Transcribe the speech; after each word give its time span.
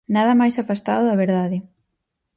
Nada 0.15 0.33
mais 0.39 0.55
afastado 0.61 1.01
da 1.05 1.19
verdade. 1.23 1.57